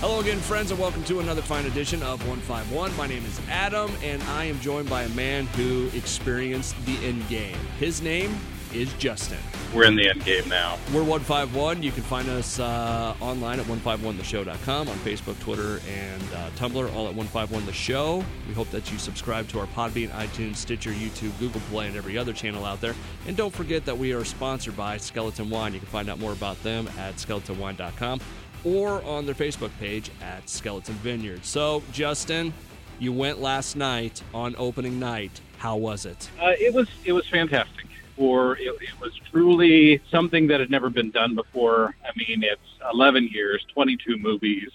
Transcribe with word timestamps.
Hello 0.00 0.20
again, 0.20 0.38
friends, 0.38 0.70
and 0.70 0.78
welcome 0.78 1.02
to 1.04 1.18
another 1.18 1.42
fine 1.42 1.66
edition 1.66 2.04
of 2.04 2.20
151. 2.20 2.96
My 2.96 3.08
name 3.08 3.24
is 3.24 3.40
Adam, 3.50 3.90
and 4.00 4.22
I 4.22 4.44
am 4.44 4.60
joined 4.60 4.88
by 4.88 5.02
a 5.02 5.08
man 5.08 5.46
who 5.46 5.90
experienced 5.92 6.76
the 6.86 6.96
end 7.04 7.28
game. 7.28 7.56
His 7.80 8.00
name 8.00 8.38
is 8.72 8.92
Justin. 8.94 9.38
We're 9.74 9.86
in 9.86 9.96
the 9.96 10.08
end 10.08 10.24
game 10.24 10.48
now. 10.48 10.78
We're 10.94 11.02
151. 11.02 11.82
You 11.82 11.90
can 11.90 12.04
find 12.04 12.28
us 12.28 12.60
uh, 12.60 13.16
online 13.20 13.58
at 13.58 13.66
151theshow.com, 13.66 14.88
on 14.88 14.96
Facebook, 14.98 15.36
Twitter, 15.40 15.80
and 15.88 16.22
uh, 16.32 16.50
Tumblr, 16.50 16.94
all 16.94 17.08
at 17.08 17.16
151the 17.16 17.72
Show. 17.72 18.24
We 18.46 18.54
hope 18.54 18.70
that 18.70 18.92
you 18.92 18.98
subscribe 18.98 19.48
to 19.48 19.58
our 19.58 19.66
Podbean, 19.66 20.10
iTunes, 20.10 20.56
Stitcher, 20.56 20.90
YouTube, 20.92 21.36
Google 21.40 21.60
Play, 21.72 21.88
and 21.88 21.96
every 21.96 22.16
other 22.16 22.32
channel 22.32 22.64
out 22.64 22.80
there. 22.80 22.94
And 23.26 23.36
don't 23.36 23.52
forget 23.52 23.84
that 23.86 23.98
we 23.98 24.12
are 24.12 24.24
sponsored 24.24 24.76
by 24.76 24.98
Skeleton 24.98 25.50
Wine. 25.50 25.74
You 25.74 25.80
can 25.80 25.88
find 25.88 26.08
out 26.08 26.20
more 26.20 26.32
about 26.32 26.62
them 26.62 26.88
at 26.98 27.16
skeletonwine.com 27.16 28.20
or 28.68 29.02
on 29.04 29.24
their 29.24 29.34
Facebook 29.34 29.70
page 29.80 30.10
at 30.22 30.48
Skeleton 30.48 30.94
Vineyard. 30.96 31.44
So, 31.44 31.82
Justin, 31.92 32.52
you 32.98 33.12
went 33.12 33.40
last 33.40 33.76
night 33.76 34.22
on 34.34 34.54
opening 34.58 34.98
night. 34.98 35.40
How 35.58 35.76
was 35.76 36.04
it? 36.04 36.30
Uh, 36.40 36.52
it 36.58 36.74
was 36.74 36.88
it 37.04 37.12
was 37.12 37.26
fantastic. 37.28 37.86
For 38.16 38.56
it, 38.56 38.74
it 38.80 39.00
was 39.00 39.12
truly 39.30 40.00
something 40.10 40.48
that 40.48 40.60
had 40.60 40.70
never 40.70 40.90
been 40.90 41.10
done 41.10 41.34
before. 41.34 41.94
I 42.04 42.10
mean, 42.16 42.42
it's 42.42 42.60
11 42.92 43.28
years, 43.28 43.64
22 43.72 44.18
movies, 44.18 44.70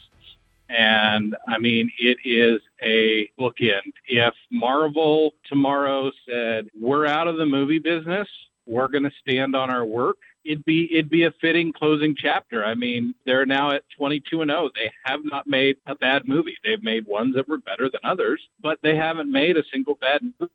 and 0.69 1.35
I 1.47 1.59
mean, 1.59 1.91
it 1.99 2.17
is 2.23 2.61
a 2.81 3.29
bookend. 3.37 3.93
If 4.07 4.33
Marvel 4.49 5.33
tomorrow 5.45 6.11
said 6.27 6.69
we're 6.79 7.05
out 7.05 7.27
of 7.27 7.37
the 7.37 7.45
movie 7.45 7.79
business, 7.79 8.27
we're 8.65 8.87
going 8.87 9.03
to 9.03 9.11
stand 9.21 9.55
on 9.55 9.69
our 9.69 9.85
work 9.85 10.17
it'd 10.45 10.65
be 10.65 10.89
it'd 10.91 11.09
be 11.09 11.23
a 11.23 11.31
fitting 11.41 11.73
closing 11.73 12.15
chapter. 12.17 12.63
I 12.63 12.75
mean, 12.75 13.15
they're 13.25 13.45
now 13.45 13.71
at 13.71 13.83
22 13.97 14.41
and 14.41 14.51
0. 14.51 14.69
They 14.75 14.91
have 15.03 15.21
not 15.23 15.47
made 15.47 15.77
a 15.85 15.95
bad 15.95 16.27
movie. 16.27 16.57
They've 16.63 16.83
made 16.83 17.05
ones 17.05 17.35
that 17.35 17.47
were 17.47 17.57
better 17.57 17.89
than 17.89 18.01
others, 18.03 18.41
but 18.61 18.79
they 18.83 18.95
haven't 18.95 19.31
made 19.31 19.57
a 19.57 19.63
single 19.71 19.95
bad 19.95 20.21
movie. 20.39 20.51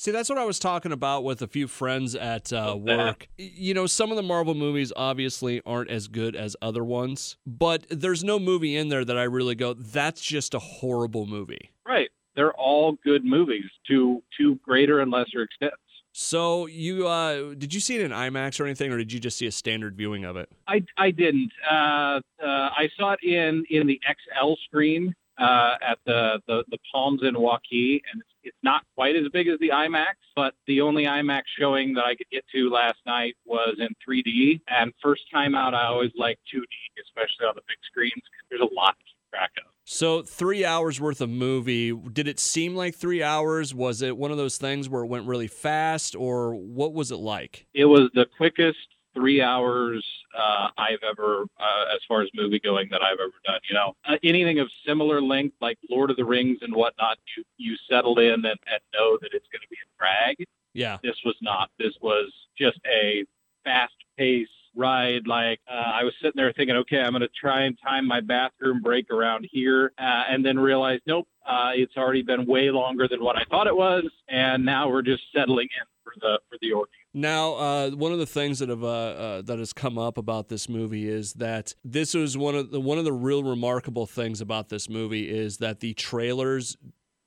See, 0.00 0.12
that's 0.12 0.28
what 0.28 0.38
I 0.38 0.44
was 0.44 0.60
talking 0.60 0.92
about 0.92 1.24
with 1.24 1.42
a 1.42 1.48
few 1.48 1.66
friends 1.66 2.14
at 2.14 2.52
uh, 2.52 2.76
work. 2.78 3.26
You 3.36 3.74
know, 3.74 3.86
some 3.86 4.12
of 4.12 4.16
the 4.16 4.22
Marvel 4.22 4.54
movies 4.54 4.92
obviously 4.94 5.60
aren't 5.66 5.90
as 5.90 6.06
good 6.06 6.36
as 6.36 6.54
other 6.62 6.84
ones, 6.84 7.36
but 7.44 7.84
there's 7.90 8.22
no 8.22 8.38
movie 8.38 8.76
in 8.76 8.90
there 8.90 9.04
that 9.04 9.18
I 9.18 9.24
really 9.24 9.56
go, 9.56 9.74
that's 9.74 10.20
just 10.20 10.54
a 10.54 10.60
horrible 10.60 11.26
movie. 11.26 11.72
Right. 11.84 12.10
They're 12.36 12.52
all 12.52 12.92
good 13.02 13.24
movies 13.24 13.64
to 13.88 14.22
to 14.38 14.54
greater 14.56 15.00
and 15.00 15.10
lesser 15.10 15.42
extents. 15.42 15.82
So 16.20 16.66
you 16.66 17.06
uh, 17.06 17.54
did 17.54 17.72
you 17.72 17.78
see 17.78 17.94
it 17.94 18.00
in 18.00 18.10
IMAX 18.10 18.58
or 18.58 18.64
anything, 18.64 18.90
or 18.90 18.98
did 18.98 19.12
you 19.12 19.20
just 19.20 19.38
see 19.38 19.46
a 19.46 19.52
standard 19.52 19.96
viewing 19.96 20.24
of 20.24 20.36
it? 20.36 20.50
I, 20.66 20.82
I 20.96 21.12
didn't. 21.12 21.52
Uh, 21.64 22.20
uh, 22.42 22.70
I 22.74 22.90
saw 22.96 23.12
it 23.12 23.22
in 23.22 23.64
in 23.70 23.86
the 23.86 24.00
XL 24.04 24.54
screen 24.64 25.14
uh, 25.38 25.76
at 25.80 25.98
the, 26.06 26.40
the 26.48 26.64
the 26.72 26.78
Palms 26.90 27.20
in 27.22 27.36
Waukee, 27.36 28.02
and 28.12 28.20
it's, 28.20 28.30
it's 28.42 28.58
not 28.64 28.82
quite 28.96 29.14
as 29.14 29.28
big 29.32 29.46
as 29.46 29.60
the 29.60 29.68
IMAX, 29.68 30.14
but 30.34 30.54
the 30.66 30.80
only 30.80 31.04
IMAX 31.04 31.42
showing 31.56 31.94
that 31.94 32.04
I 32.04 32.16
could 32.16 32.28
get 32.32 32.44
to 32.52 32.68
last 32.68 32.98
night 33.06 33.36
was 33.46 33.76
in 33.78 33.88
3D. 34.06 34.60
And 34.66 34.92
first 35.00 35.22
time 35.32 35.54
out, 35.54 35.72
I 35.72 35.84
always 35.84 36.10
like 36.16 36.40
2D, 36.52 36.64
especially 37.00 37.46
on 37.46 37.52
the 37.54 37.62
big 37.68 37.78
screens. 37.88 38.12
Cause 38.16 38.46
There's 38.50 38.62
a 38.62 38.74
lot 38.74 38.96
to 38.98 39.04
keep 39.04 39.30
track 39.30 39.52
of. 39.58 39.77
So, 39.90 40.20
three 40.20 40.66
hours 40.66 41.00
worth 41.00 41.22
of 41.22 41.30
movie. 41.30 41.92
Did 41.92 42.28
it 42.28 42.38
seem 42.38 42.76
like 42.76 42.94
three 42.94 43.22
hours? 43.22 43.74
Was 43.74 44.02
it 44.02 44.18
one 44.18 44.30
of 44.30 44.36
those 44.36 44.58
things 44.58 44.86
where 44.86 45.02
it 45.02 45.06
went 45.06 45.26
really 45.26 45.46
fast, 45.46 46.14
or 46.14 46.54
what 46.54 46.92
was 46.92 47.10
it 47.10 47.16
like? 47.16 47.66
It 47.72 47.86
was 47.86 48.10
the 48.12 48.26
quickest 48.36 48.76
three 49.14 49.40
hours 49.40 50.04
uh, 50.38 50.68
I've 50.76 50.98
ever, 51.10 51.46
uh, 51.58 51.94
as 51.94 52.00
far 52.06 52.20
as 52.20 52.28
movie 52.34 52.60
going, 52.60 52.88
that 52.90 53.00
I've 53.00 53.18
ever 53.18 53.32
done. 53.46 53.60
You 53.66 53.76
know, 53.76 53.96
uh, 54.06 54.18
anything 54.22 54.58
of 54.58 54.68
similar 54.86 55.22
length, 55.22 55.56
like 55.62 55.78
Lord 55.88 56.10
of 56.10 56.18
the 56.18 56.24
Rings 56.26 56.58
and 56.60 56.74
whatnot, 56.74 57.16
you 57.34 57.42
you 57.56 57.74
settle 57.88 58.18
in 58.18 58.34
and, 58.34 58.44
and 58.44 58.80
know 58.92 59.16
that 59.22 59.30
it's 59.32 59.48
going 59.50 59.62
to 59.62 59.68
be 59.70 59.78
a 59.82 59.98
drag. 59.98 60.46
Yeah, 60.74 60.98
this 61.02 61.16
was 61.24 61.36
not. 61.40 61.70
This 61.78 61.94
was 62.02 62.30
just 62.58 62.78
a 62.86 63.24
fast 63.64 63.94
paced 64.18 64.50
ride. 64.78 65.26
Like 65.26 65.60
uh, 65.70 65.74
I 65.74 66.04
was 66.04 66.14
sitting 66.22 66.36
there 66.36 66.52
thinking, 66.52 66.76
okay, 66.76 67.00
I'm 67.00 67.10
going 67.10 67.22
to 67.22 67.28
try 67.28 67.62
and 67.62 67.76
time 67.82 68.06
my 68.06 68.20
bathroom 68.20 68.80
break 68.80 69.10
around 69.10 69.46
here, 69.50 69.92
uh, 69.98 70.24
and 70.30 70.44
then 70.44 70.58
realize, 70.58 71.00
nope, 71.06 71.26
uh, 71.46 71.72
it's 71.74 71.96
already 71.96 72.22
been 72.22 72.46
way 72.46 72.70
longer 72.70 73.08
than 73.08 73.22
what 73.22 73.36
I 73.36 73.44
thought 73.50 73.66
it 73.66 73.76
was, 73.76 74.04
and 74.28 74.64
now 74.64 74.88
we're 74.88 75.02
just 75.02 75.22
settling 75.34 75.68
in 75.78 75.86
for 76.04 76.12
the 76.20 76.38
for 76.48 76.58
the 76.62 76.72
ordeal. 76.72 76.92
Now, 77.14 77.54
uh, 77.54 77.90
one 77.90 78.12
of 78.12 78.18
the 78.18 78.26
things 78.26 78.60
that 78.60 78.68
have 78.68 78.84
uh, 78.84 78.86
uh, 78.86 79.42
that 79.42 79.58
has 79.58 79.72
come 79.72 79.98
up 79.98 80.18
about 80.18 80.48
this 80.48 80.68
movie 80.68 81.08
is 81.08 81.34
that 81.34 81.74
this 81.84 82.14
was 82.14 82.36
one 82.36 82.54
of 82.54 82.70
the 82.70 82.80
one 82.80 82.98
of 82.98 83.04
the 83.04 83.12
real 83.12 83.42
remarkable 83.42 84.06
things 84.06 84.40
about 84.40 84.68
this 84.68 84.88
movie 84.88 85.28
is 85.28 85.58
that 85.58 85.80
the 85.80 85.94
trailers 85.94 86.76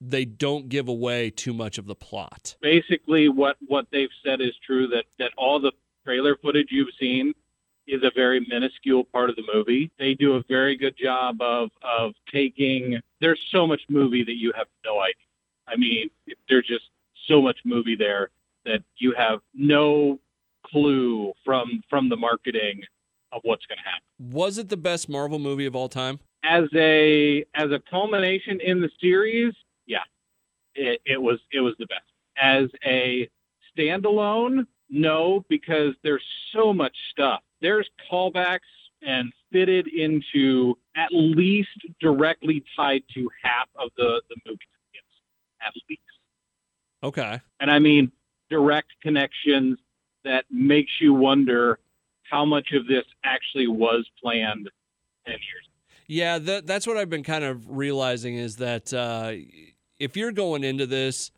they 0.03 0.25
don't 0.25 0.67
give 0.67 0.87
away 0.87 1.29
too 1.29 1.53
much 1.53 1.77
of 1.77 1.85
the 1.85 1.95
plot. 1.95 2.55
Basically, 2.61 3.29
what 3.29 3.57
what 3.67 3.85
they've 3.91 4.09
said 4.23 4.41
is 4.41 4.53
true 4.65 4.87
that 4.87 5.05
that 5.19 5.31
all 5.37 5.59
the 5.59 5.71
trailer 6.05 6.37
footage 6.41 6.67
you've 6.71 6.93
seen 6.99 7.33
is 7.87 8.01
a 8.03 8.11
very 8.15 8.45
minuscule 8.47 9.03
part 9.03 9.29
of 9.29 9.35
the 9.35 9.43
movie. 9.53 9.91
They 9.99 10.13
do 10.13 10.35
a 10.35 10.43
very 10.47 10.77
good 10.77 10.95
job 10.97 11.41
of 11.41 11.69
of 11.81 12.13
taking. 12.31 12.99
There's 13.19 13.41
so 13.51 13.67
much 13.67 13.81
movie 13.89 14.23
that 14.23 14.35
you 14.35 14.51
have 14.55 14.67
no 14.85 15.01
idea. 15.01 15.15
I 15.67 15.75
mean, 15.77 16.09
there's 16.49 16.67
just 16.67 16.85
so 17.27 17.41
much 17.41 17.57
movie 17.65 17.95
there 17.95 18.29
that 18.65 18.83
you 18.97 19.13
have 19.17 19.39
no 19.53 20.19
clue 20.65 21.33
from 21.43 21.81
from 21.89 22.09
the 22.09 22.17
marketing 22.17 22.81
of 23.31 23.41
what's 23.43 23.65
going 23.65 23.77
to 23.77 23.83
happen. 23.83 24.01
Was 24.31 24.57
it 24.57 24.69
the 24.69 24.77
best 24.77 25.09
Marvel 25.09 25.39
movie 25.39 25.65
of 25.65 25.75
all 25.75 25.89
time? 25.89 26.19
As 26.43 26.65
a 26.75 27.45
as 27.55 27.71
a 27.71 27.79
culmination 27.89 28.59
in 28.61 28.81
the 28.81 28.89
series, 28.99 29.53
yeah, 29.85 29.99
it, 30.75 31.01
it 31.05 31.21
was 31.21 31.39
it 31.51 31.61
was 31.61 31.75
the 31.79 31.87
best. 31.87 32.03
As 32.41 32.69
a 32.85 33.29
standalone, 33.77 34.65
no, 34.91 35.43
because 35.49 35.95
there's 36.03 36.23
so 36.53 36.73
much 36.73 36.95
stuff. 37.11 37.41
There's 37.61 37.89
callbacks 38.11 38.59
and 39.01 39.31
fitted 39.51 39.87
into 39.87 40.77
at 40.95 41.09
least 41.11 41.69
directly 41.99 42.63
tied 42.75 43.03
to 43.15 43.29
half 43.41 43.67
of 43.75 43.89
the 43.97 44.21
the 44.29 44.35
movie 44.45 44.59
at 45.65 45.73
least. 45.89 46.01
Okay. 47.03 47.39
And 47.59 47.71
I 47.71 47.79
mean 47.79 48.11
direct 48.49 48.89
connections 49.01 49.79
that 50.23 50.45
makes 50.51 50.91
you 50.99 51.13
wonder 51.13 51.79
how 52.23 52.45
much 52.45 52.71
of 52.73 52.87
this 52.87 53.05
actually 53.23 53.67
was 53.67 54.07
planned 54.21 54.69
10 55.25 55.33
years 55.33 55.67
yeah 56.07 56.37
that, 56.37 56.67
that's 56.67 56.85
what 56.85 56.97
i've 56.97 57.09
been 57.09 57.23
kind 57.23 57.43
of 57.43 57.69
realizing 57.69 58.35
is 58.35 58.57
that 58.57 58.93
uh, 58.93 59.33
if 59.99 60.17
you're 60.17 60.31
going 60.31 60.63
into 60.63 60.85
this 60.85 61.31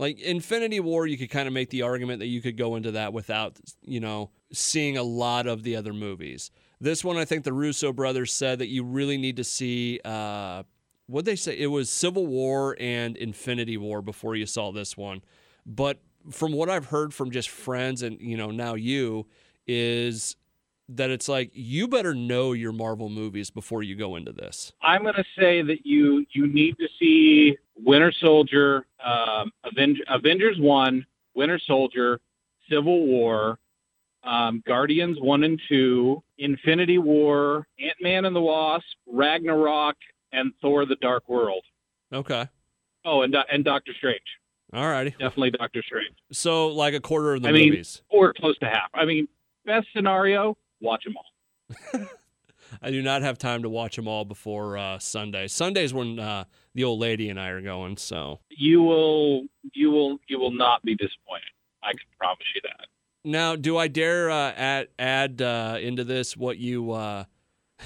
like 0.00 0.18
Infinity 0.18 0.80
War, 0.80 1.06
you 1.06 1.18
could 1.18 1.28
kind 1.28 1.46
of 1.46 1.52
make 1.52 1.68
the 1.68 1.82
argument 1.82 2.20
that 2.20 2.28
you 2.28 2.40
could 2.40 2.56
go 2.56 2.76
into 2.76 2.92
that 2.92 3.12
without, 3.12 3.60
you 3.82 4.00
know, 4.00 4.30
seeing 4.50 4.96
a 4.96 5.02
lot 5.02 5.46
of 5.46 5.62
the 5.62 5.76
other 5.76 5.92
movies. 5.92 6.50
This 6.80 7.04
one, 7.04 7.18
I 7.18 7.26
think 7.26 7.44
the 7.44 7.52
Russo 7.52 7.92
brothers 7.92 8.32
said 8.32 8.60
that 8.60 8.68
you 8.68 8.82
really 8.82 9.18
need 9.18 9.36
to 9.36 9.44
see. 9.44 10.00
Uh, 10.02 10.62
what 11.06 11.26
they 11.26 11.36
say? 11.36 11.54
It 11.58 11.66
was 11.66 11.90
Civil 11.90 12.26
War 12.26 12.78
and 12.80 13.14
Infinity 13.14 13.76
War 13.76 14.00
before 14.00 14.34
you 14.36 14.46
saw 14.46 14.72
this 14.72 14.96
one. 14.96 15.20
But 15.66 16.00
from 16.30 16.52
what 16.52 16.70
I've 16.70 16.86
heard 16.86 17.12
from 17.12 17.30
just 17.30 17.50
friends 17.50 18.00
and 18.00 18.18
you 18.22 18.38
know 18.38 18.50
now 18.50 18.76
you 18.76 19.26
is 19.66 20.34
that 20.96 21.10
it's 21.10 21.28
like 21.28 21.50
you 21.52 21.88
better 21.88 22.14
know 22.14 22.52
your 22.52 22.72
Marvel 22.72 23.08
movies 23.08 23.50
before 23.50 23.82
you 23.82 23.94
go 23.94 24.16
into 24.16 24.32
this. 24.32 24.72
I'm 24.82 25.02
going 25.02 25.14
to 25.14 25.24
say 25.38 25.62
that 25.62 25.86
you 25.86 26.26
you 26.32 26.46
need 26.46 26.76
to 26.78 26.88
see 26.98 27.56
Winter 27.76 28.12
Soldier, 28.20 28.86
um, 29.04 29.52
Avengers, 29.64 30.04
Avengers 30.08 30.58
One, 30.58 31.06
Winter 31.34 31.60
Soldier, 31.66 32.20
Civil 32.68 33.06
War, 33.06 33.58
um, 34.24 34.62
Guardians 34.66 35.18
One 35.20 35.44
and 35.44 35.60
Two, 35.68 36.22
Infinity 36.38 36.98
War, 36.98 37.66
Ant 37.78 37.96
Man 38.00 38.24
and 38.24 38.34
the 38.34 38.40
Wasp, 38.40 38.84
Ragnarok, 39.06 39.96
and 40.32 40.52
Thor: 40.60 40.86
The 40.86 40.96
Dark 40.96 41.28
World. 41.28 41.64
Okay. 42.12 42.48
Oh, 43.04 43.22
and 43.22 43.34
and 43.50 43.64
Doctor 43.64 43.92
Strange. 43.96 44.20
All 44.72 44.88
righty. 44.88 45.10
Definitely 45.10 45.52
Doctor 45.52 45.82
Strange. 45.82 46.14
So 46.32 46.68
like 46.68 46.94
a 46.94 47.00
quarter 47.00 47.34
of 47.34 47.42
the 47.42 47.48
I 47.48 47.52
movies. 47.52 48.02
Mean, 48.12 48.20
or 48.20 48.32
close 48.32 48.58
to 48.58 48.66
half. 48.66 48.90
I 48.94 49.04
mean, 49.04 49.26
best 49.64 49.88
scenario, 49.94 50.56
watch 50.80 51.04
them 51.04 51.14
all. 51.16 52.00
I 52.82 52.90
do 52.90 53.02
not 53.02 53.22
have 53.22 53.36
time 53.36 53.62
to 53.62 53.68
watch 53.68 53.96
them 53.96 54.06
all 54.06 54.24
before 54.24 54.78
uh, 54.78 54.98
Sunday. 54.98 55.48
Sunday's 55.48 55.92
when 55.92 56.18
uh, 56.18 56.44
the 56.74 56.84
old 56.84 57.00
lady 57.00 57.28
and 57.28 57.40
I 57.40 57.48
are 57.48 57.60
going. 57.60 57.96
So 57.96 58.40
you 58.48 58.82
will, 58.82 59.46
you 59.74 59.90
will, 59.90 60.18
you 60.28 60.38
will 60.38 60.52
not 60.52 60.82
be 60.82 60.94
disappointed. 60.94 61.50
I 61.82 61.92
can 61.92 62.06
promise 62.18 62.46
you 62.54 62.60
that. 62.64 62.86
Now, 63.24 63.54
do 63.56 63.76
I 63.76 63.88
dare 63.88 64.30
uh, 64.30 64.52
add 64.52 64.88
add 64.98 65.42
uh, 65.42 65.76
into 65.80 66.04
this 66.04 66.36
what 66.36 66.58
you 66.58 66.92
uh, 66.92 67.24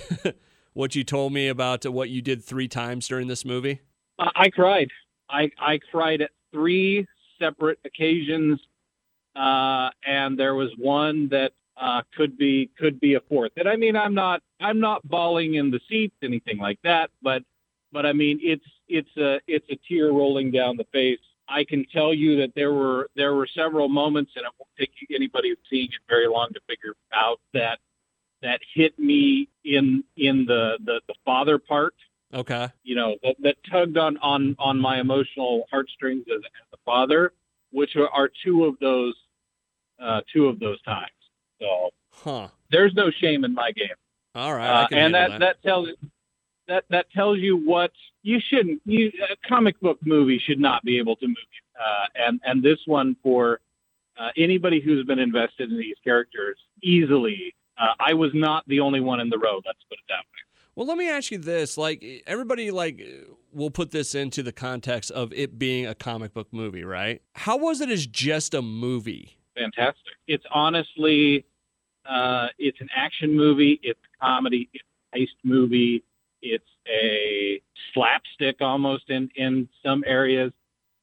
what 0.75 0.95
you 0.95 1.03
told 1.03 1.33
me 1.33 1.49
about 1.49 1.85
what 1.87 2.09
you 2.11 2.23
did 2.23 2.45
three 2.45 2.69
times 2.69 3.09
during 3.09 3.27
this 3.27 3.45
movie? 3.45 3.81
I 4.19 4.49
cried. 4.51 4.89
I 5.29 5.51
I 5.59 5.81
cried 5.91 6.21
at 6.21 6.31
three 6.53 7.07
separate 7.41 7.81
occasions, 7.85 8.61
uh, 9.35 9.91
and 10.07 10.39
there 10.39 10.55
was 10.55 10.71
one 10.79 11.29
that 11.31 11.53
uh, 11.77 12.03
could 12.17 12.37
be 12.37 12.71
could 12.79 13.01
be 13.01 13.15
a 13.15 13.21
fourth. 13.21 13.53
And 13.57 13.69
I 13.69 13.77
mean, 13.77 13.97
I'm 13.97 14.15
not 14.15 14.43
I'm 14.61 14.81
not 14.81 15.07
bawling 15.09 15.55
in 15.55 15.71
the 15.71 15.81
seats, 15.89 16.17
anything 16.23 16.59
like 16.59 16.79
that, 16.85 17.11
but 17.23 17.43
but 17.93 18.07
I 18.07 18.13
mean, 18.13 18.41
it's 18.43 18.65
it's 18.89 19.17
a 19.17 19.41
it's 19.47 19.67
a 19.71 19.79
tear 19.89 20.09
rolling 20.09 20.51
down 20.51 20.77
the 20.77 20.87
face. 20.93 21.21
I 21.49 21.65
can 21.65 21.85
tell 21.93 22.15
you 22.15 22.37
that 22.39 22.53
there 22.55 22.73
were 22.73 23.09
there 23.17 23.35
were 23.35 23.47
several 23.47 23.89
moments, 23.89 24.33
and 24.37 24.45
it 24.45 24.53
won't 24.59 24.71
take 24.79 24.91
anybody 25.15 25.55
seeing 25.71 25.87
it 25.87 26.01
very 26.09 26.27
long 26.29 26.49
to 26.55 26.61
figure 26.69 26.95
out 27.13 27.41
that 27.53 27.79
that 28.43 28.61
hit 28.75 28.99
me 28.99 29.49
in 29.65 30.05
in 30.17 30.45
the 30.47 30.79
the, 30.85 31.01
the 31.09 31.15
father 31.25 31.59
part. 31.59 31.95
Okay. 32.33 32.69
You 32.83 32.97
know 32.97 33.17
that, 33.23 33.37
that 33.43 33.57
tugged 33.71 33.97
on 33.97 34.17
on 34.19 34.57
on 34.59 34.81
my 34.81 35.01
emotional 35.01 35.65
heartstrings 35.71 36.25
as, 36.29 36.43
as 36.45 36.69
a 36.73 36.79
father, 36.85 37.33
which 37.71 37.97
are, 37.97 38.09
are 38.09 38.31
two 38.45 38.65
of 38.65 38.79
those 38.81 39.15
uh, 40.03 40.21
two 40.33 40.47
of 40.47 40.59
those 40.59 40.81
times. 40.83 41.11
So 41.65 41.91
Huh. 42.13 42.49
there's 42.71 42.95
no 42.95 43.11
shame 43.11 43.45
in 43.45 43.55
my 43.55 43.73
game, 43.73 43.89
All 44.35 44.55
right. 44.55 44.85
Uh, 44.85 44.87
and 44.93 45.15
that, 45.15 45.31
handle 45.31 45.39
that 45.41 45.63
tells 45.63 45.89
that 46.69 46.85
that 46.91 47.11
tells 47.13 47.39
you 47.39 47.57
what 47.57 47.93
you 48.23 48.41
shouldn't. 48.41 48.81
You 48.87 49.13
a 49.31 49.49
comic 49.49 49.79
book 49.81 49.99
movie 50.03 50.39
should 50.45 50.61
not 50.61 50.83
be 50.85 50.99
able 50.99 51.17
to 51.17 51.27
move 51.27 51.37
you, 51.37 51.81
uh, 51.81 52.07
and 52.27 52.41
and 52.45 52.63
this 52.63 52.79
one 52.87 53.17
for 53.23 53.61
uh, 54.19 54.31
anybody 54.37 54.81
who's 54.81 55.05
been 55.05 55.19
invested 55.19 55.71
in 55.71 55.79
these 55.79 55.97
characters 56.05 56.57
easily. 56.83 57.55
Uh, 57.77 57.93
I 57.99 58.15
was 58.15 58.31
not 58.33 58.67
the 58.69 58.81
only 58.81 59.01
one 59.01 59.21
in 59.21 59.29
the 59.29 59.39
row. 59.39 59.57
Let's 59.67 59.83
put 59.89 59.99
it 59.99 60.05
that 60.09 60.21
way. 60.21 60.61
Well, 60.77 60.87
let 60.87 60.97
me 60.97 61.09
ask 61.11 61.31
you 61.31 61.39
this: 61.39 61.77
like 61.77 62.05
everybody, 62.27 62.71
like 62.71 63.03
will 63.53 63.71
put 63.71 63.91
this 63.91 64.15
into 64.15 64.43
the 64.43 64.53
context 64.53 65.11
of 65.11 65.33
it 65.33 65.59
being 65.59 65.87
a 65.87 65.95
comic 65.95 66.33
book 66.33 66.49
movie, 66.53 66.85
right? 66.85 67.23
How 67.35 67.57
was 67.57 67.81
it 67.81 67.91
as 67.91 68.07
just 68.07 68.55
a 68.55 68.63
movie? 68.63 69.37
fantastic. 69.57 70.15
It's 70.27 70.45
honestly, 70.53 71.45
uh, 72.09 72.49
it's 72.59 72.81
an 72.81 72.89
action 72.95 73.35
movie. 73.35 73.81
It's 73.83 74.01
comedy. 74.21 74.69
It's 74.73 74.85
a 75.15 75.19
heist 75.19 75.45
movie. 75.45 76.05
It's 76.43 76.65
a 76.89 77.61
slapstick 77.93 78.61
almost 78.61 79.09
in 79.09 79.31
in 79.37 79.69
some 79.83 80.05
areas. 80.07 80.53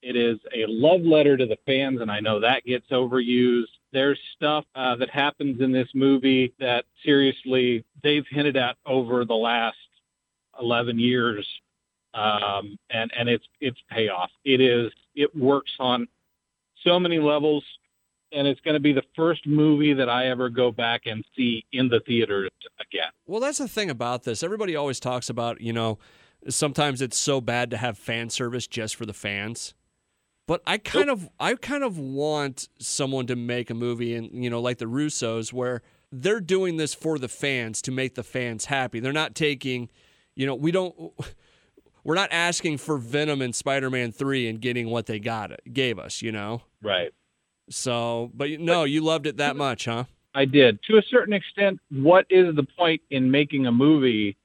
It 0.02 0.16
is 0.16 0.40
a 0.56 0.66
love 0.68 1.02
letter 1.02 1.38
to 1.38 1.46
the 1.46 1.58
fans, 1.66 2.02
and 2.02 2.12
I 2.12 2.20
know 2.20 2.40
that 2.40 2.66
gets 2.66 2.88
overused. 2.90 3.66
There's 3.94 4.20
stuff 4.36 4.66
uh, 4.76 4.96
that 4.96 5.10
happens 5.10 5.62
in 5.62 5.72
this 5.72 5.90
movie 5.94 6.54
that 6.60 6.86
seriously 7.04 7.86
they've 8.04 8.26
hinted 8.30 8.58
at 8.58 8.78
over 8.86 9.26
the 9.26 9.36
last 9.36 9.78
11 10.60 10.98
years, 10.98 11.48
um, 12.14 12.78
and 12.90 13.12
and 13.18 13.30
it's 13.30 13.46
it's 13.60 13.80
payoff. 13.90 14.32
It 14.44 14.62
is 14.62 14.92
it 15.16 15.36
works 15.36 15.72
on 15.80 16.08
so 16.84 17.00
many 17.00 17.20
levels 17.20 17.64
and 18.32 18.48
it's 18.48 18.62
going 18.62 18.74
to 18.74 18.80
be 18.80 18.94
the 18.94 19.04
first 19.16 19.46
movie 19.46 19.94
that 19.94 20.10
I 20.10 20.28
ever 20.28 20.50
go 20.50 20.72
back 20.72 21.02
and 21.06 21.24
see 21.36 21.66
in 21.72 21.90
the 21.90 22.00
theaters 22.06 22.50
again. 22.80 23.12
Well, 23.26 23.42
that's 23.42 23.58
the 23.58 23.68
thing 23.68 23.90
about 23.90 24.24
this. 24.24 24.44
Everybody 24.44 24.76
always 24.76 25.00
talks 25.00 25.30
about, 25.30 25.62
you 25.62 25.74
know, 25.74 26.00
sometimes 26.48 27.02
it's 27.02 27.18
so 27.18 27.42
bad 27.42 27.70
to 27.72 27.78
have 27.78 27.98
fan 27.98 28.30
service 28.30 28.68
just 28.68 28.96
for 28.96 29.06
the 29.06 29.14
fans. 29.14 29.74
But 30.48 30.62
I 30.66 30.80
kind 30.80 31.10
of 31.10 31.30
I 31.40 31.56
kind 31.56 31.84
of 31.84 31.98
want 31.98 32.68
someone 32.80 33.28
to 33.28 33.36
make 33.36 33.70
a 33.70 33.74
movie 33.74 34.16
and 34.16 34.44
you 34.44 34.50
know 34.50 34.60
like 34.60 34.80
the 34.80 34.86
Russos 34.86 35.54
where 35.54 35.82
they're 36.12 36.42
doing 36.42 36.78
this 36.78 36.94
for 36.94 37.18
the 37.18 37.30
fans 37.30 37.82
to 37.84 37.92
make 37.92 38.16
the 38.16 38.24
fans 38.24 38.66
happy. 38.66 39.00
They're 39.00 39.14
not 39.14 39.34
taking, 39.34 39.90
you 40.36 40.46
know, 40.46 40.56
we 40.56 40.72
don't 40.72 40.94
we're 42.04 42.16
not 42.16 42.32
asking 42.32 42.80
for 42.80 42.98
Venom 42.98 43.42
and 43.42 43.56
Spider-Man 43.56 44.12
3 44.12 44.50
and 44.50 44.60
getting 44.60 44.90
what 44.90 45.06
they 45.06 45.20
got 45.20 45.52
gave 45.72 46.00
us, 46.00 46.22
you 46.22 46.32
know. 46.32 46.64
Right. 46.82 47.14
So, 47.72 48.32
but 48.34 48.50
no, 48.60 48.84
you 48.84 49.02
loved 49.02 49.28
it 49.28 49.38
that 49.38 49.56
much, 49.56 49.86
huh? 49.86 50.06
I 50.34 50.46
did. 50.46 50.82
To 50.84 50.98
a 50.98 51.02
certain 51.10 51.34
extent, 51.34 51.80
what 51.90 52.26
is 52.30 52.56
the 52.56 52.64
point 52.64 53.02
in 53.10 53.30
making 53.30 53.66
a 53.66 53.72
movie 53.72 54.38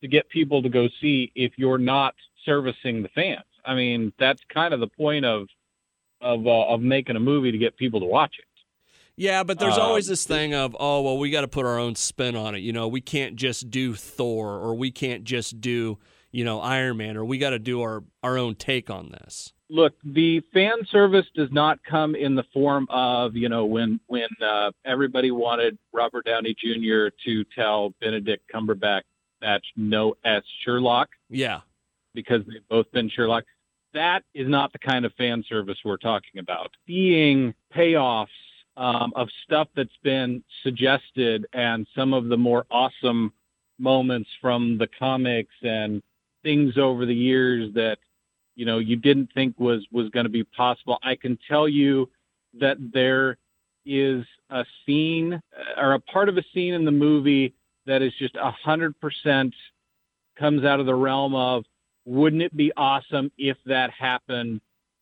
to 0.00 0.08
get 0.08 0.28
people 0.28 0.62
to 0.62 0.68
go 0.68 0.88
see 1.00 1.32
if 1.34 1.52
you're 1.56 1.78
not 1.78 2.14
servicing 2.44 3.02
the 3.02 3.08
fans? 3.08 3.44
I 3.64 3.74
mean, 3.74 4.12
that's 4.18 4.40
kind 4.52 4.74
of 4.74 4.80
the 4.80 4.86
point 4.86 5.24
of 5.24 5.48
of 6.20 6.46
uh, 6.46 6.66
of 6.66 6.80
making 6.80 7.16
a 7.16 7.20
movie 7.20 7.52
to 7.52 7.58
get 7.58 7.76
people 7.76 8.00
to 8.00 8.06
watch 8.06 8.36
it. 8.38 8.44
Yeah, 9.16 9.44
but 9.44 9.58
there's 9.58 9.76
Um, 9.76 9.82
always 9.82 10.08
this 10.08 10.26
thing 10.26 10.54
of, 10.54 10.76
oh, 10.78 11.00
well, 11.02 11.18
we 11.18 11.30
got 11.30 11.42
to 11.42 11.48
put 11.48 11.64
our 11.64 11.78
own 11.78 11.94
spin 11.94 12.34
on 12.34 12.54
it. 12.56 12.58
You 12.58 12.72
know, 12.72 12.88
we 12.88 13.00
can't 13.00 13.36
just 13.36 13.70
do 13.70 13.94
Thor 13.94 14.58
or 14.58 14.74
we 14.74 14.90
can't 14.90 15.22
just 15.22 15.60
do, 15.60 15.98
you 16.32 16.44
know, 16.44 16.60
Iron 16.60 16.96
Man 16.96 17.16
or 17.16 17.24
we 17.24 17.38
got 17.38 17.50
to 17.50 17.60
do 17.60 17.80
our, 17.80 18.02
our 18.24 18.36
own 18.36 18.56
take 18.56 18.90
on 18.90 19.10
this. 19.10 19.53
Look, 19.70 19.94
the 20.04 20.40
fan 20.52 20.84
service 20.90 21.26
does 21.34 21.48
not 21.50 21.78
come 21.84 22.14
in 22.14 22.34
the 22.34 22.44
form 22.52 22.86
of, 22.90 23.34
you 23.34 23.48
know, 23.48 23.64
when 23.64 23.98
when 24.06 24.28
uh, 24.44 24.70
everybody 24.84 25.30
wanted 25.30 25.78
Robert 25.92 26.26
Downey 26.26 26.54
Jr. 26.58 27.08
to 27.24 27.44
tell 27.54 27.94
Benedict 28.00 28.44
Cumberbatch 28.54 29.02
that 29.40 29.62
no 29.76 30.14
S 30.24 30.42
Sherlock 30.64 31.08
Yeah. 31.30 31.60
because 32.14 32.42
they've 32.46 32.66
both 32.68 32.90
been 32.92 33.08
Sherlock. 33.08 33.44
That 33.94 34.22
is 34.34 34.48
not 34.48 34.72
the 34.72 34.78
kind 34.78 35.04
of 35.04 35.12
fan 35.14 35.44
service 35.48 35.78
we're 35.84 35.96
talking 35.96 36.40
about. 36.40 36.70
Seeing 36.86 37.54
payoffs 37.74 38.26
um, 38.76 39.12
of 39.16 39.28
stuff 39.44 39.68
that's 39.76 39.96
been 40.02 40.42
suggested 40.62 41.46
and 41.52 41.86
some 41.94 42.12
of 42.12 42.28
the 42.28 42.36
more 42.36 42.66
awesome 42.70 43.32
moments 43.78 44.28
from 44.40 44.78
the 44.78 44.88
comics 44.98 45.54
and 45.62 46.02
things 46.42 46.76
over 46.76 47.06
the 47.06 47.14
years 47.14 47.72
that 47.74 47.98
you 48.54 48.64
know 48.66 48.78
you 48.78 48.96
didn't 48.96 49.30
think 49.34 49.58
was 49.58 49.86
was 49.92 50.08
going 50.10 50.24
to 50.24 50.30
be 50.30 50.44
possible. 50.44 50.98
I 51.02 51.14
can 51.16 51.38
tell 51.48 51.68
you 51.68 52.10
that 52.60 52.76
there 52.92 53.36
is 53.86 54.24
a 54.50 54.64
scene 54.86 55.40
or 55.76 55.94
a 55.94 56.00
part 56.00 56.28
of 56.28 56.36
a 56.38 56.44
scene 56.54 56.74
in 56.74 56.84
the 56.84 56.90
movie 56.90 57.54
that 57.86 58.00
is 58.02 58.12
just 58.18 58.34
a 58.36 58.50
hundred 58.50 58.98
percent 59.00 59.54
comes 60.38 60.64
out 60.64 60.80
of 60.80 60.86
the 60.86 60.94
realm 60.94 61.34
of 61.34 61.64
wouldn't 62.06 62.42
it 62.42 62.56
be 62.56 62.72
awesome 62.76 63.30
if 63.38 63.56
that 63.66 63.90
happened 63.90 64.60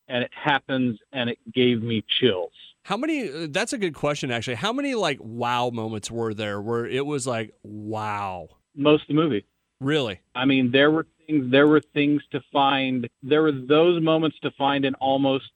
and 0.09 0.25
it 0.25 0.31
happens 0.35 0.99
and 1.13 1.31
it 1.31 1.39
gave 1.55 1.83
me 1.83 2.05
chills 2.21 2.53
How 2.85 2.97
many, 2.97 3.47
that's 3.47 3.73
a 3.73 3.79
good 3.79 3.95
question, 3.95 4.31
actually. 4.31 4.57
How 4.57 4.73
many, 4.73 4.95
like, 4.95 5.19
wow 5.21 5.71
moments 5.71 6.11
were 6.11 6.35
there 6.35 6.61
where 6.61 6.85
it 6.87 7.07
was 7.07 7.27
like, 7.27 7.55
wow? 7.63 8.49
most 8.75 9.03
of 9.03 9.09
the 9.09 9.15
movie 9.15 9.45
Really? 9.81 10.21
i 10.35 10.45
mean 10.45 10.71
there 10.71 10.91
were 10.91 11.07
there 11.51 11.67
were 11.67 11.81
things 11.95 12.23
to 12.31 12.41
find 12.53 13.09
there 13.23 13.43
were 13.43 13.53
those 13.53 14.03
moments 14.03 14.37
to 14.43 14.51
find 14.53 14.85
in 14.85 14.95
almost 14.97 15.51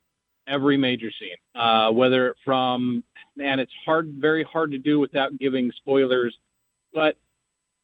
every 0.48 0.76
major 0.76 1.10
scene 1.18 1.36
uh, 1.60 1.90
whether 1.90 2.34
from 2.44 3.02
and 3.42 3.60
it's 3.60 3.72
hard 3.84 4.14
very 4.18 4.44
hard 4.44 4.70
to 4.70 4.78
do 4.78 4.98
without 4.98 5.36
giving 5.38 5.70
spoilers 5.72 6.36
but 6.92 7.16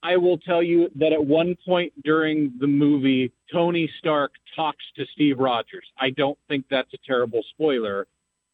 I 0.03 0.17
will 0.17 0.39
tell 0.39 0.63
you 0.63 0.91
that 0.97 1.13
at 1.13 1.25
one 1.25 1.57
point 1.65 1.93
during 2.03 2.53
the 2.59 2.67
movie, 2.67 3.33
Tony 3.53 3.89
Stark 3.99 4.33
talks 4.57 4.85
to 4.97 5.07
Steve 5.13 5.39
Rogers. 5.39 5.87
I 5.99 6.11
don't 6.11 6.39
think 6.49 6.67
that's 6.69 6.93
a 6.93 6.99
terrible 7.07 7.43
spoiler. 7.51 8.09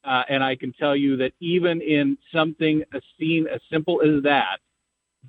Uh, 0.04 0.22
and 0.28 0.44
I 0.44 0.56
can 0.56 0.72
tell 0.72 0.94
you 0.94 1.16
that 1.16 1.32
even 1.40 1.80
in 1.80 2.18
something, 2.32 2.82
a 2.92 3.00
scene 3.18 3.46
as 3.52 3.60
simple 3.70 4.02
as 4.02 4.22
that, 4.24 4.58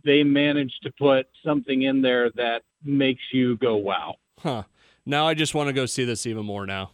they 0.03 0.23
managed 0.23 0.81
to 0.83 0.91
put 0.97 1.27
something 1.45 1.83
in 1.83 2.01
there 2.01 2.29
that 2.31 2.61
makes 2.83 3.21
you 3.31 3.57
go, 3.57 3.75
wow. 3.75 4.15
Huh. 4.39 4.63
Now 5.05 5.27
I 5.27 5.33
just 5.33 5.53
want 5.53 5.67
to 5.67 5.73
go 5.73 5.85
see 5.85 6.05
this 6.05 6.25
even 6.25 6.45
more 6.45 6.65
now. 6.65 6.91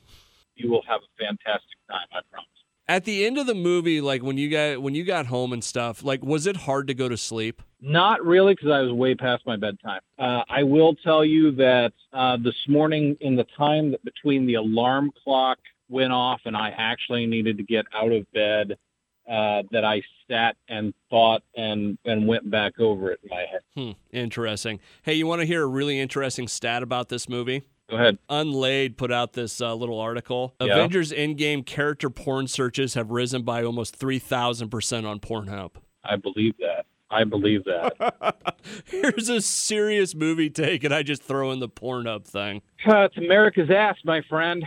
You 0.55 0.69
will 0.69 0.83
have 0.87 1.01
a 1.01 1.23
fantastic 1.23 1.77
time, 1.89 2.07
I 2.11 2.19
promise. 2.31 2.49
At 2.87 3.03
the 3.03 3.25
end 3.25 3.37
of 3.37 3.47
the 3.47 3.55
movie, 3.55 3.99
like 3.99 4.21
when 4.21 4.37
you 4.37 4.49
got 4.49 4.81
when 4.81 4.93
you 4.93 5.03
got 5.03 5.25
home 5.25 5.53
and 5.53 5.63
stuff, 5.63 6.03
like 6.03 6.23
was 6.23 6.45
it 6.45 6.55
hard 6.55 6.87
to 6.87 6.93
go 6.93 7.09
to 7.09 7.17
sleep? 7.17 7.61
Not 7.81 8.23
really, 8.23 8.53
because 8.53 8.69
I 8.71 8.81
was 8.81 8.91
way 8.93 9.15
past 9.15 9.43
my 9.45 9.57
bedtime. 9.57 10.01
Uh, 10.19 10.43
I 10.47 10.63
will 10.63 10.95
tell 10.95 11.25
you 11.25 11.51
that 11.55 11.93
uh, 12.13 12.37
this 12.37 12.55
morning, 12.67 13.17
in 13.21 13.35
the 13.35 13.45
time 13.57 13.91
that 13.91 14.03
between 14.03 14.45
the 14.45 14.55
alarm 14.55 15.11
clock 15.23 15.57
went 15.89 16.13
off 16.13 16.41
and 16.45 16.55
I 16.55 16.73
actually 16.77 17.25
needed 17.25 17.57
to 17.57 17.63
get 17.63 17.85
out 17.93 18.11
of 18.11 18.31
bed, 18.31 18.77
uh, 19.29 19.63
that 19.71 19.83
I 19.83 20.01
sat 20.29 20.55
and 20.67 20.93
thought 21.09 21.43
and 21.55 21.97
and 22.05 22.27
went 22.27 22.49
back 22.49 22.79
over 22.79 23.11
it 23.11 23.19
in 23.23 23.29
my 23.29 23.45
head. 23.51 23.61
Hmm. 23.75 23.91
Interesting. 24.11 24.79
Hey, 25.03 25.13
you 25.13 25.27
want 25.27 25.41
to 25.41 25.45
hear 25.45 25.63
a 25.63 25.67
really 25.67 25.99
interesting 25.99 26.47
stat 26.47 26.83
about 26.83 27.09
this 27.09 27.27
movie? 27.29 27.63
Go 27.89 27.97
ahead. 27.97 28.17
Unilad 28.29 28.97
put 28.97 29.11
out 29.11 29.33
this 29.33 29.61
uh, 29.61 29.75
little 29.75 29.99
article. 29.99 30.55
Yeah. 30.59 30.73
Avengers 30.73 31.11
Endgame 31.11 31.63
character 31.65 32.09
porn 32.09 32.47
searches 32.47 32.95
have 32.95 33.11
risen 33.11 33.43
by 33.43 33.63
almost 33.63 33.99
3,000% 33.99 35.07
on 35.07 35.19
Pornhub. 35.19 35.71
I 36.03 36.15
believe 36.15 36.55
that. 36.57 36.85
I 37.11 37.23
believe 37.23 37.63
that. 37.65 38.55
Here's 38.85 39.29
a 39.29 39.39
serious 39.39 40.15
movie 40.15 40.49
take, 40.49 40.83
and 40.83 40.93
I 40.93 41.03
just 41.03 41.21
throw 41.21 41.51
in 41.51 41.59
the 41.59 41.69
Pornhub 41.69 42.25
thing. 42.25 42.63
Uh, 42.87 43.01
it's 43.01 43.17
America's 43.17 43.69
ass, 43.69 43.97
my 44.03 44.21
friend. 44.27 44.63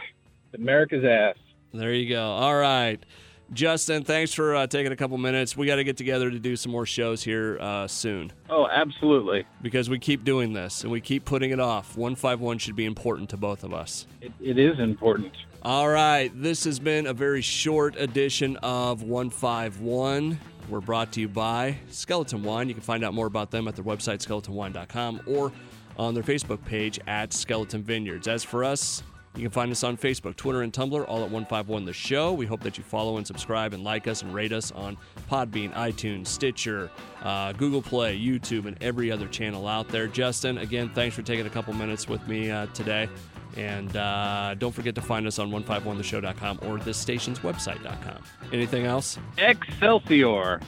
It's 0.52 0.62
America's 0.62 1.04
ass. 1.04 1.36
There 1.74 1.92
you 1.92 2.08
go. 2.08 2.22
All 2.22 2.56
right. 2.56 3.04
Justin, 3.52 4.04
thanks 4.04 4.34
for 4.34 4.54
uh, 4.54 4.66
taking 4.66 4.92
a 4.92 4.96
couple 4.96 5.16
minutes. 5.16 5.56
We 5.56 5.66
got 5.66 5.76
to 5.76 5.84
get 5.84 5.96
together 5.96 6.30
to 6.30 6.38
do 6.38 6.54
some 6.54 6.70
more 6.70 6.84
shows 6.84 7.22
here 7.22 7.56
uh, 7.60 7.86
soon 7.86 8.30
Oh, 8.50 8.66
absolutely. 8.70 9.46
because 9.62 9.88
we 9.88 9.98
keep 9.98 10.22
doing 10.24 10.52
this 10.52 10.82
and 10.82 10.92
we 10.92 11.00
keep 11.00 11.24
putting 11.24 11.50
it 11.50 11.58
off. 11.60 11.96
151 11.96 12.58
should 12.58 12.76
be 12.76 12.84
important 12.84 13.30
to 13.30 13.36
both 13.38 13.64
of 13.64 13.72
us. 13.72 14.06
It, 14.20 14.32
it 14.40 14.58
is 14.58 14.78
important. 14.78 15.32
All 15.62 15.88
right, 15.88 16.30
this 16.34 16.64
has 16.64 16.78
been 16.78 17.06
a 17.06 17.12
very 17.14 17.40
short 17.40 17.96
edition 17.96 18.56
of 18.58 19.02
151. 19.02 20.38
We're 20.68 20.80
brought 20.80 21.12
to 21.12 21.20
you 21.22 21.28
by 21.28 21.78
Skeleton 21.90 22.42
Wine. 22.42 22.68
You 22.68 22.74
can 22.74 22.82
find 22.82 23.02
out 23.02 23.14
more 23.14 23.26
about 23.26 23.50
them 23.50 23.66
at 23.66 23.74
their 23.74 23.84
website, 23.84 24.18
skeletonwine.com, 24.18 25.22
or 25.26 25.50
on 25.98 26.12
their 26.14 26.22
Facebook 26.22 26.62
page 26.66 27.00
at 27.06 27.32
Skeleton 27.32 27.82
Vineyards. 27.82 28.28
As 28.28 28.44
for 28.44 28.62
us, 28.62 29.02
you 29.38 29.44
can 29.44 29.52
find 29.52 29.70
us 29.70 29.84
on 29.84 29.96
Facebook, 29.96 30.34
Twitter, 30.34 30.62
and 30.62 30.72
Tumblr, 30.72 31.04
all 31.06 31.18
at 31.18 31.30
151 31.30 31.84
The 31.84 31.92
Show. 31.92 32.32
We 32.32 32.44
hope 32.44 32.60
that 32.62 32.76
you 32.76 32.82
follow 32.82 33.18
and 33.18 33.26
subscribe 33.26 33.72
and 33.72 33.84
like 33.84 34.08
us 34.08 34.22
and 34.22 34.34
rate 34.34 34.52
us 34.52 34.72
on 34.72 34.96
Podbean, 35.30 35.72
iTunes, 35.74 36.26
Stitcher, 36.26 36.90
uh, 37.22 37.52
Google 37.52 37.80
Play, 37.80 38.18
YouTube, 38.18 38.66
and 38.66 38.76
every 38.80 39.12
other 39.12 39.28
channel 39.28 39.68
out 39.68 39.88
there. 39.88 40.08
Justin, 40.08 40.58
again, 40.58 40.90
thanks 40.92 41.14
for 41.14 41.22
taking 41.22 41.46
a 41.46 41.50
couple 41.50 41.72
minutes 41.72 42.08
with 42.08 42.26
me 42.26 42.50
uh, 42.50 42.66
today. 42.74 43.08
And 43.56 43.96
uh, 43.96 44.54
don't 44.58 44.74
forget 44.74 44.94
to 44.96 45.02
find 45.02 45.26
us 45.26 45.38
on 45.38 45.50
151theshow.com 45.50 46.58
or 46.62 46.78
this 46.78 46.98
station's 46.98 47.38
website.com. 47.38 48.22
Anything 48.52 48.86
else? 48.86 49.18
Excelsior. 49.38 50.60